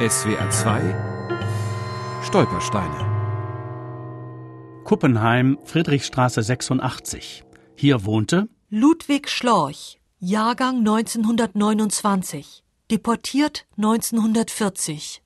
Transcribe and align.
SWR 0.00 0.48
2 0.48 2.22
Stolpersteine 2.22 3.00
Kuppenheim, 4.84 5.58
Friedrichstraße 5.64 6.40
86. 6.40 7.42
Hier 7.74 8.04
wohnte 8.04 8.48
Ludwig 8.70 9.28
Schlorch, 9.28 9.98
Jahrgang 10.20 10.78
1929, 10.78 12.62
deportiert 12.92 13.66
1940. 13.76 15.20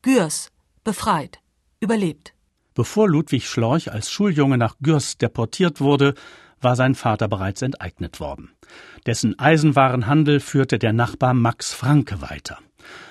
Gürs, 0.00 0.48
befreit, 0.84 1.40
überlebt. 1.80 2.32
Bevor 2.72 3.10
Ludwig 3.10 3.46
Schlorch 3.46 3.92
als 3.92 4.10
Schuljunge 4.10 4.56
nach 4.56 4.76
Gürs 4.80 5.18
deportiert 5.18 5.82
wurde, 5.82 6.14
war 6.62 6.76
sein 6.76 6.94
Vater 6.94 7.28
bereits 7.28 7.60
enteignet 7.60 8.20
worden. 8.20 8.52
Dessen 9.04 9.38
Eisenwarenhandel 9.38 10.40
führte 10.40 10.78
der 10.78 10.94
Nachbar 10.94 11.34
Max 11.34 11.74
Franke 11.74 12.22
weiter. 12.22 12.58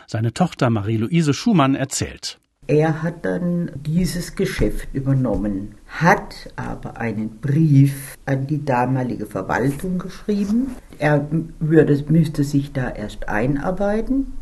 Seine 0.08 0.34
Tochter 0.34 0.70
Marie-Louise 0.70 1.34
Schumann 1.34 1.76
erzählt. 1.76 2.40
Er 2.68 3.04
hat 3.04 3.26
dann 3.26 3.72
dieses 3.76 4.36
Geschäft 4.36 4.88
übernommen, 4.94 5.76
hat 5.88 6.50
aber 6.56 6.96
einen 6.96 7.42
Brief 7.42 8.18
an 8.26 8.48
die 8.48 8.64
damalige 8.64 9.26
Verwaltung 9.26 10.00
geschrieben. 10.00 10.76
Er 10.98 11.28
würde, 11.60 12.06
müsste 12.08 12.46
sich 12.46 12.72
da 12.72 12.90
erst 12.90 13.28
einarbeiten 13.28 14.34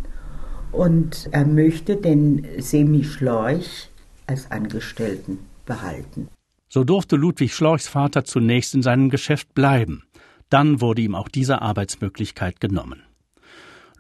und 0.72 1.30
er 1.32 1.46
möchte 1.46 1.96
den 1.96 2.46
Semi 2.60 3.04
Schlorch 3.04 3.90
als 4.28 4.52
Angestellten 4.52 5.40
behalten. 5.66 6.28
So 6.70 6.84
durfte 6.84 7.16
Ludwig 7.16 7.56
Schlorchs 7.56 7.88
Vater 7.88 8.24
zunächst 8.24 8.76
in 8.76 8.84
seinem 8.84 9.10
Geschäft 9.10 9.54
bleiben. 9.56 10.04
Dann 10.50 10.80
wurde 10.80 11.02
ihm 11.02 11.16
auch 11.16 11.28
diese 11.28 11.62
Arbeitsmöglichkeit 11.62 12.62
genommen. 12.62 13.02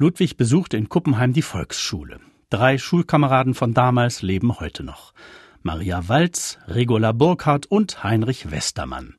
Ludwig 0.01 0.35
besuchte 0.35 0.77
in 0.77 0.89
Kuppenheim 0.89 1.31
die 1.31 1.43
Volksschule. 1.43 2.17
Drei 2.49 2.79
Schulkameraden 2.79 3.53
von 3.53 3.75
damals 3.75 4.23
leben 4.23 4.59
heute 4.59 4.81
noch. 4.81 5.13
Maria 5.61 6.09
Walz, 6.09 6.57
Regula 6.67 7.11
Burkhardt 7.11 7.67
und 7.67 8.03
Heinrich 8.03 8.49
Westermann. 8.49 9.13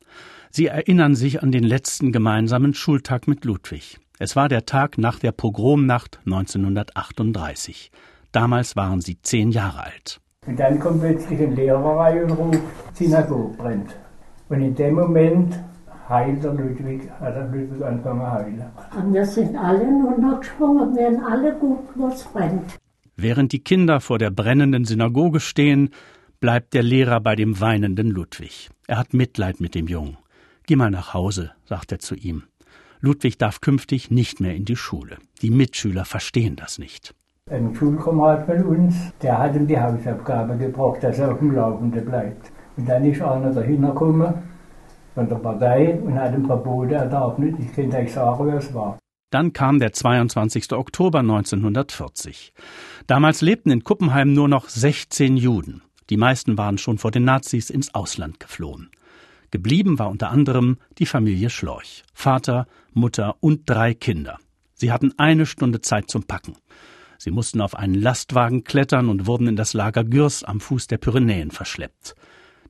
Sie 0.51 0.67
erinnern 0.67 1.15
sich 1.15 1.41
an 1.41 1.53
den 1.53 1.63
letzten 1.63 2.11
gemeinsamen 2.11 2.75
Schultag 2.75 3.29
mit 3.29 3.45
Ludwig. 3.45 4.01
Es 4.19 4.35
war 4.35 4.49
der 4.49 4.67
Tag 4.67 4.99
nach 4.99 5.21
der 5.21 5.31
Pogromnacht 5.31 6.19
1938. 6.27 7.93
Damals 8.33 8.75
waren 8.75 9.01
sie 9.01 9.23
zehn 9.23 9.53
Jahre 9.53 9.85
alt. 9.85 10.21
Und 10.49 10.59
dann 10.59 10.81
kommt 10.81 11.01
plötzlich 11.01 11.39
ein 11.39 11.55
Lehrer 11.55 11.97
rein 11.97 12.25
und 12.25 12.33
ruft, 12.33 12.61
Synagoge 12.95 13.57
brennt. 13.57 13.95
Und 14.49 14.61
in 14.61 14.75
dem 14.75 14.97
Moment 14.97 15.61
heilt 16.09 16.43
der 16.43 16.55
Ludwig, 16.55 17.11
hat 17.21 17.35
der 17.37 17.49
Ludwig 17.49 17.83
angefangen 17.83 18.21
zu 18.21 18.31
heilen. 18.31 18.65
Und 18.97 19.15
wir 19.15 19.27
sind 19.27 19.57
alle 19.57 19.87
nur 19.87 20.19
noch 20.19 20.41
gesprungen, 20.41 20.95
wir 20.97 21.07
haben 21.07 21.25
alle 21.25 21.55
gut, 21.55 21.89
wo 21.95 22.09
es 22.09 22.25
brennt. 22.25 22.79
Während 23.17 23.53
die 23.53 23.63
Kinder 23.63 24.01
vor 24.01 24.19
der 24.19 24.31
brennenden 24.31 24.85
Synagoge 24.85 25.41
stehen, 25.41 25.91
bleibt 26.41 26.75
der 26.75 26.83
Lehrer 26.83 27.21
bei 27.21 27.37
dem 27.37 27.61
weinenden 27.61 28.11
Ludwig. 28.11 28.71
Er 28.87 28.99
hat 28.99 29.15
Mitleid 29.15 29.61
mit 29.61 29.75
dem 29.75 29.87
Jungen. 29.87 30.17
Geh 30.67 30.77
mal 30.77 30.91
nach 30.91 31.15
Hause, 31.15 31.53
sagt 31.65 31.93
er 31.93 31.99
zu 31.99 32.15
ihm. 32.15 32.45
Ludwig 33.01 33.39
darf 33.39 33.61
künftig 33.61 34.11
nicht 34.11 34.41
mehr 34.41 34.55
in 34.55 34.65
die 34.65 34.77
Schule. 34.77 35.19
Die 35.41 35.51
Mitschüler 35.51 36.05
verstehen 36.05 36.57
das 36.57 36.79
nicht. 36.79 37.15
Ein 37.51 37.75
Schulkamerad 37.75 38.47
von 38.47 38.65
uns, 38.65 38.95
der 39.21 39.39
hat 39.39 39.57
ihm 39.57 39.67
die 39.67 39.79
Hausaufgabe 39.79 40.57
gebracht, 40.57 41.03
dass 41.03 41.19
er 41.19 41.33
auf 41.33 41.39
dem 41.39 41.53
Laufenden 41.53 42.05
bleibt. 42.05 42.53
Und 42.77 42.89
dann 42.89 43.05
ist 43.05 43.21
einer 43.21 43.53
dahinter 43.53 43.89
gekommen 43.89 44.35
von 45.15 45.29
der 45.29 45.37
Partei 45.37 45.99
und 46.01 46.15
hat 46.15 46.35
ihm 46.35 46.47
verboten, 46.47 46.93
er 46.93 47.07
darf 47.07 47.39
nicht. 47.39 47.59
Ich 47.59 47.73
könnte 47.73 47.99
euch 47.99 48.13
sagen, 48.13 48.47
wer 48.47 48.57
es 48.57 48.73
war. 48.75 48.99
Dann 49.31 49.53
kam 49.53 49.79
der 49.79 49.93
22. 49.93 50.73
Oktober 50.73 51.21
1940. 51.21 52.53
Damals 53.07 53.41
lebten 53.41 53.71
in 53.71 53.83
Kuppenheim 53.83 54.33
nur 54.33 54.49
noch 54.49 54.69
16 54.69 55.37
Juden. 55.37 55.83
Die 56.11 56.19
meisten 56.19 56.59
waren 56.59 56.77
schon 56.77 56.99
vor 56.99 57.11
den 57.11 57.25
Nazis 57.25 57.71
ins 57.71 57.95
Ausland 57.95 58.41
geflohen. 58.41 58.91
Geblieben 59.51 59.99
war 59.99 60.11
unter 60.11 60.31
anderem 60.31 60.79
die 60.99 61.07
Familie 61.07 61.51
Schlorch. 61.51 62.05
Vater, 62.13 62.67
Mutter 62.93 63.37
und 63.41 63.63
drei 63.67 63.95
Kinder. 63.95 64.39
Sie 64.75 64.93
hatten 64.93 65.13
eine 65.19 65.47
Stunde 65.47 65.81
Zeit 65.81 66.11
zum 66.11 66.25
Packen. 66.25 66.57
Sie 67.19 67.31
mussten 67.31 67.61
auf 67.61 67.77
einen 67.77 67.95
Lastwagen 67.95 68.65
klettern 68.65 69.09
und 69.09 69.27
wurden 69.27 69.47
in 69.47 69.57
das 69.57 69.75
Lager 69.75 70.05
Gürs 70.05 70.43
am 70.43 70.61
Fuß 70.61 70.89
der 70.89 70.99
Pyrenäen 70.99 71.51
verschleppt. 71.51 72.17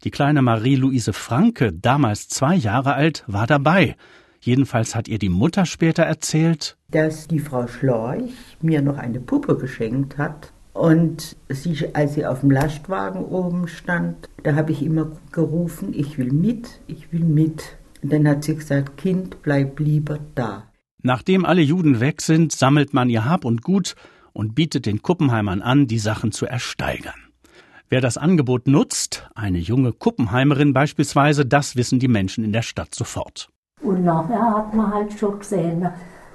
Die 0.05 0.11
kleine 0.11 0.43
Marie-Louise 0.43 1.13
Franke, 1.13 1.73
damals 1.73 2.29
zwei 2.29 2.57
Jahre 2.57 2.95
alt, 2.95 3.23
war 3.29 3.47
dabei. 3.47 3.95
Jedenfalls 4.41 4.97
hat 4.97 5.07
ihr 5.07 5.21
die 5.21 5.29
Mutter 5.29 5.65
später 5.65 6.03
erzählt, 6.03 6.77
dass 6.91 7.29
die 7.29 7.39
Frau 7.39 7.69
Schlorch 7.69 8.33
mir 8.61 8.83
noch 8.83 8.99
eine 8.99 9.21
Puppe 9.21 9.57
geschenkt 9.57 10.19
hat. 10.19 10.53
Und 10.73 11.37
sie, 11.49 11.95
als 11.95 12.15
sie 12.15 12.27
auf 12.27 12.41
dem 12.41 12.51
Lastwagen 12.51 13.25
oben 13.25 13.69
stand, 13.69 14.29
da 14.43 14.57
habe 14.57 14.73
ich 14.73 14.83
immer 14.83 15.13
gerufen, 15.31 15.93
ich 15.95 16.19
will 16.19 16.33
mit, 16.33 16.81
ich 16.89 17.13
will 17.13 17.25
mit. 17.25 17.79
Und 18.03 18.13
dann 18.13 18.27
hat 18.27 18.43
sie 18.43 18.57
gesagt, 18.57 18.97
Kind, 18.97 19.43
bleib 19.43 19.79
lieber 19.79 20.19
da. 20.35 20.65
Nachdem 21.03 21.45
alle 21.45 21.63
Juden 21.63 22.01
weg 22.01 22.23
sind, 22.23 22.51
sammelt 22.51 22.93
man 22.93 23.09
ihr 23.09 23.25
Hab 23.25 23.45
und 23.45 23.63
Gut 23.63 23.95
und 24.33 24.57
bietet 24.57 24.87
den 24.87 25.03
Kuppenheimern 25.03 25.63
an, 25.63 25.87
die 25.87 25.99
Sachen 25.99 26.33
zu 26.33 26.47
ersteigern. 26.47 27.32
Wer 27.93 28.01
das 28.01 28.17
Angebot 28.17 28.69
nutzt, 28.69 29.29
eine 29.35 29.59
junge 29.59 29.93
Kuppenheimerin 29.93 30.73
beispielsweise, 30.73 31.45
das 31.45 31.77
wissen 31.77 31.99
die 31.99 32.09
Menschen 32.09 32.43
in 32.43 32.51
der 32.51 32.63
Stadt 32.63 32.95
sofort. 32.95 33.51
Und 33.83 34.03
nachher 34.03 34.41
hat 34.41 34.73
man 34.73 34.95
halt 34.95 35.13
schon 35.13 35.39
gesehen, 35.39 35.87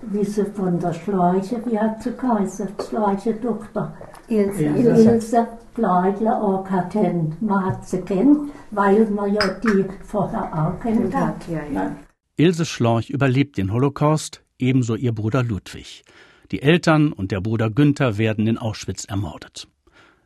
wie 0.03 0.23
sie 0.23 0.45
von 0.45 0.79
der 0.79 0.93
Schleiche, 0.93 1.59
wie 1.65 1.79
hat 1.79 2.03
sie 2.03 2.11
geheißen, 2.11 2.67
Schleiche 2.87 3.41
Tochter. 3.41 3.97
Ilse. 4.27 4.65
Ilse, 4.65 5.13
Ilse 5.15 5.47
Kleidler 5.73 6.39
auch 6.39 6.63
kennt. 6.91 7.41
Man 7.41 7.65
hat 7.65 7.87
sie 7.87 8.01
kennt, 8.01 8.51
weil 8.69 9.09
man 9.09 9.33
ja 9.33 9.47
die 9.63 9.83
vorher 10.03 10.53
auch 10.53 10.79
kennt 10.79 11.15
hat. 11.15 11.37
Ja, 11.49 11.63
ja. 11.73 11.95
Ilse 12.35 12.65
Schlorch 12.65 13.09
überlebt 13.09 13.57
den 13.57 13.73
Holocaust, 13.73 14.43
ebenso 14.59 14.93
ihr 14.93 15.11
Bruder 15.11 15.41
Ludwig. 15.41 16.03
Die 16.51 16.61
Eltern 16.61 17.11
und 17.11 17.31
der 17.31 17.41
Bruder 17.41 17.71
Günther 17.71 18.19
werden 18.19 18.45
in 18.45 18.59
Auschwitz 18.59 19.05
ermordet. 19.05 19.67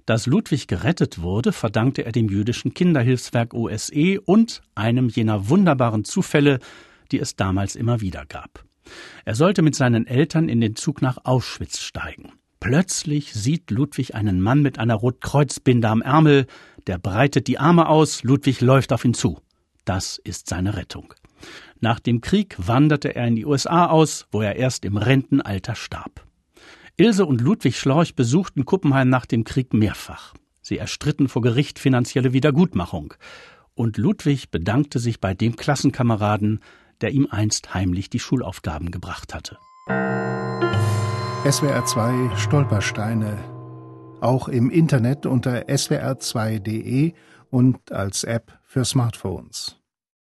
Dass 0.05 0.25
Ludwig 0.25 0.67
gerettet 0.67 1.21
wurde, 1.21 1.51
verdankte 1.51 2.05
er 2.05 2.11
dem 2.11 2.29
jüdischen 2.29 2.73
Kinderhilfswerk 2.73 3.53
OSE 3.53 4.19
und 4.21 4.61
einem 4.75 5.09
jener 5.09 5.49
wunderbaren 5.49 6.03
Zufälle, 6.03 6.59
die 7.11 7.19
es 7.19 7.35
damals 7.35 7.75
immer 7.75 8.01
wieder 8.01 8.25
gab. 8.25 8.63
Er 9.25 9.35
sollte 9.35 9.61
mit 9.61 9.75
seinen 9.75 10.07
Eltern 10.07 10.49
in 10.49 10.61
den 10.61 10.75
Zug 10.75 11.01
nach 11.01 11.19
Auschwitz 11.23 11.79
steigen. 11.79 12.33
Plötzlich 12.59 13.33
sieht 13.33 13.71
Ludwig 13.71 14.15
einen 14.15 14.41
Mann 14.41 14.61
mit 14.61 14.79
einer 14.79 14.95
Rotkreuzbinde 14.95 15.87
am 15.87 16.01
Ärmel, 16.01 16.45
der 16.87 16.97
breitet 16.97 17.47
die 17.47 17.57
Arme 17.57 17.87
aus, 17.87 18.23
Ludwig 18.23 18.61
läuft 18.61 18.93
auf 18.93 19.05
ihn 19.05 19.13
zu. 19.13 19.39
Das 19.85 20.19
ist 20.23 20.47
seine 20.47 20.75
Rettung. 20.75 21.13
Nach 21.79 21.99
dem 21.99 22.21
Krieg 22.21 22.55
wanderte 22.59 23.15
er 23.15 23.27
in 23.27 23.35
die 23.35 23.45
USA 23.45 23.87
aus, 23.87 24.27
wo 24.31 24.41
er 24.41 24.55
erst 24.55 24.85
im 24.85 24.97
Rentenalter 24.97 25.73
starb. 25.73 26.23
Ilse 27.01 27.25
und 27.25 27.41
Ludwig 27.41 27.79
Schlorch 27.79 28.13
besuchten 28.13 28.63
Kuppenheim 28.63 29.09
nach 29.09 29.25
dem 29.25 29.43
Krieg 29.43 29.73
mehrfach. 29.73 30.35
Sie 30.61 30.77
erstritten 30.77 31.29
vor 31.29 31.41
Gericht 31.41 31.79
finanzielle 31.79 32.31
Wiedergutmachung. 32.31 33.15
Und 33.73 33.97
Ludwig 33.97 34.51
bedankte 34.51 34.99
sich 34.99 35.19
bei 35.19 35.33
dem 35.33 35.55
Klassenkameraden, 35.55 36.59
der 37.01 37.09
ihm 37.09 37.27
einst 37.31 37.73
heimlich 37.73 38.11
die 38.11 38.19
Schulaufgaben 38.19 38.91
gebracht 38.91 39.33
hatte. 39.33 39.57
SWR 41.49 41.85
2 41.85 42.37
Stolpersteine. 42.37 43.35
Auch 44.21 44.47
im 44.47 44.69
Internet 44.69 45.25
unter 45.25 45.69
swr2.de 45.69 47.13
und 47.49 47.91
als 47.91 48.23
App 48.23 48.59
für 48.61 48.85
Smartphones. 48.85 49.80